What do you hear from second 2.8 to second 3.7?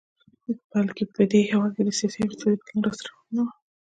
لاسته راوړنه وه.